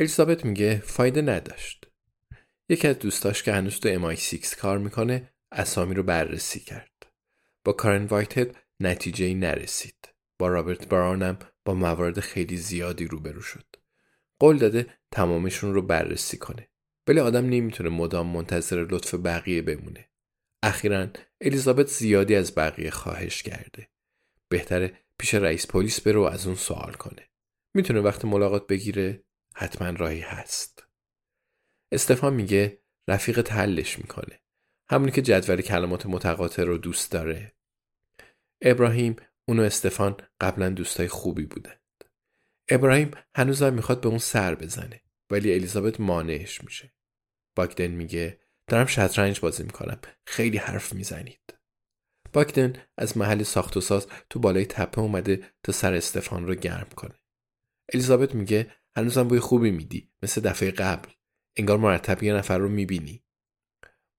[0.00, 1.86] الیزابت میگه فایده نداشت.
[2.68, 7.06] یکی از دوستاش که هنوز تو MI6 کار می‌کنه اسامی رو بررسی کرد.
[7.64, 10.08] با کارن وایتد نتیجه ای نرسید.
[10.38, 13.64] با رابرت براونم با موارد خیلی زیادی روبرو شد.
[14.38, 16.68] قول داده تمامشون رو بررسی کنه.
[17.06, 20.08] ولی آدم نمی‌تونه مدام منتظر لطف بقیه بمونه.
[20.62, 21.06] اخیرا
[21.40, 23.88] الیزابت زیادی از بقیه خواهش کرده.
[24.48, 27.28] بهتره پیش رئیس پلیس بره و از اون سوال کنه.
[27.74, 29.24] می‌تونه وقت ملاقات بگیره
[29.60, 30.86] حتما راهی هست.
[31.92, 34.40] استفان میگه رفیق حلش می‌کنه.
[34.90, 37.52] همونی که جدول کلمات متقاطع رو دوست داره.
[38.62, 39.16] ابراهیم
[39.48, 42.04] اون و استفان قبلا دوستای خوبی بودند.
[42.68, 46.92] ابراهیم هنوزم می‌خواد به اون سر بزنه ولی الیزابت مانعش میشه.
[47.56, 50.00] باگدن میگه دارم شطرنج بازی می‌کنم.
[50.26, 51.54] خیلی حرف می‌زنید.
[52.32, 56.88] باگدن از محل ساخت و ساز تو بالای تپه اومده تا سر استفان رو گرم
[56.96, 57.14] کنه.
[57.92, 61.08] الیزابت میگه هنوزم بوی خوبی میدی مثل دفعه قبل.
[61.56, 63.22] انگار مرتب یه نفر رو می‌بینی.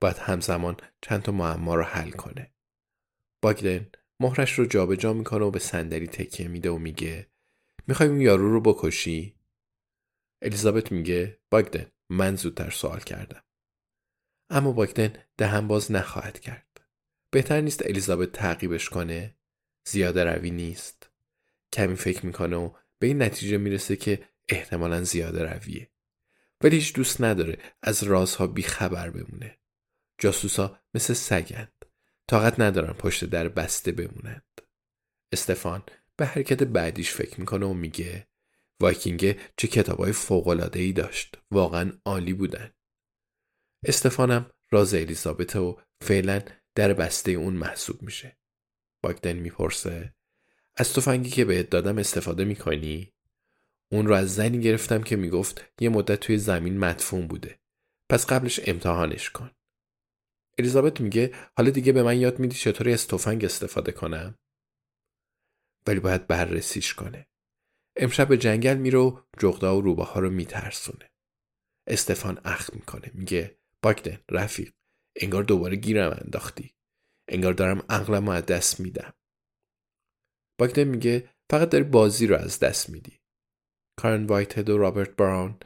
[0.00, 2.50] باید همزمان چند تا معما رو حل کنه.
[3.42, 7.26] باگدن مهرش رو جابجا جا می‌کنه و به صندلی تکیه میده و میگه
[7.86, 9.34] می‌خوای اون یارو رو بکشی؟
[10.42, 13.42] الیزابت میگه باگدن من زودتر سوال کردم.
[14.50, 16.80] اما باگدن دهن باز نخواهد کرد.
[17.30, 19.34] بهتر نیست الیزابت تعقیبش کنه؟
[19.84, 21.10] زیاده روی نیست.
[21.72, 25.90] کمی فکر می‌کنه و به این نتیجه می‌رسه که احتمالا زیاده رویه.
[26.60, 29.58] ولی هیچ دوست نداره از رازها بیخبر بمونه.
[30.18, 31.84] جاسوسا مثل سگند.
[32.28, 34.60] طاقت ندارن پشت در بسته بمونند.
[35.32, 35.82] استفان
[36.16, 38.28] به حرکت بعدیش فکر می‌کنه و میگه
[38.80, 40.14] وایکینگ چه کتابای
[40.74, 41.38] ای داشت.
[41.50, 42.70] واقعا عالی بودن.
[43.84, 46.42] استفانم راز الیزابت و فعلا
[46.74, 48.38] در بسته اون محسوب میشه.
[49.02, 50.14] باگدن می‌پرسه
[50.76, 53.12] از تفنگی که بهت دادم استفاده می‌کنی؟
[53.92, 57.60] اون رو از زنی گرفتم که می‌گفت یه مدت توی زمین مدفون بوده.
[58.08, 59.50] پس قبلش امتحانش کن.
[60.58, 64.38] الیزابت میگه حالا دیگه به من یاد میدی چطوری از تفنگ استفاده کنم؟
[65.86, 67.26] ولی باید بررسیش کنه.
[67.96, 71.10] امشب به جنگل میره و جغدا و روبه ها رو میترسونه.
[71.86, 73.10] استفان اخ می‌کنه.
[73.14, 74.72] میگه باگدن رفیق
[75.16, 76.74] انگار دوباره گیرم انداختی.
[77.28, 79.14] انگار دارم عقلم رو از دست میدم.
[80.58, 83.19] باگدن میگه فقط داری بازی رو از دست میدی.
[84.00, 85.58] کارن وایتد و رابرت براون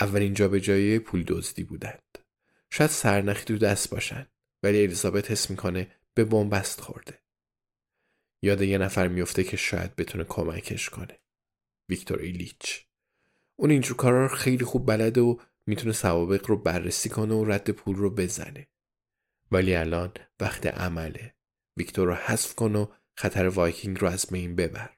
[0.00, 2.18] اولین جابجایی پول دزدی بودند.
[2.70, 4.26] شاید سرنخی تو دست باشن
[4.62, 7.18] ولی الیزابت حس می‌کنه به بنبست خورده.
[8.42, 11.18] یاد یه نفر میفته که شاید بتونه کمکش کنه.
[11.88, 12.86] ویکتور ایلیچ.
[13.56, 17.70] اون اینجور کارا رو خیلی خوب بلده و می‌تونه سوابق رو بررسی کنه و رد
[17.70, 18.68] پول رو بزنه.
[19.50, 21.34] ولی الان وقت عمله.
[21.76, 22.86] ویکتور رو حذف کن و
[23.16, 24.96] خطر وایکینگ رو از بین ببر.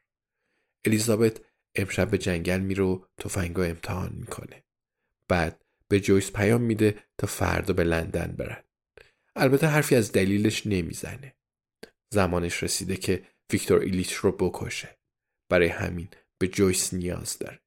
[0.84, 1.40] الیزابت
[1.74, 4.64] امشب به جنگل میره و تفنگا امتحان می‌کنه
[5.28, 8.64] بعد به جویس پیام میده تا فردا به لندن برن.
[9.36, 11.36] البته حرفی از دلیلش نمی‌زنه.
[12.12, 14.98] زمانش رسیده که ویکتور ایلیچ رو بکشه.
[15.48, 16.08] برای همین
[16.38, 17.60] به جویس نیاز داره.